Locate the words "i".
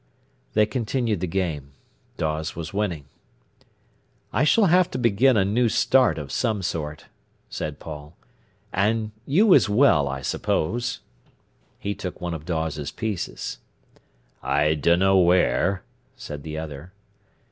4.33-4.45, 10.07-10.21, 14.41-14.73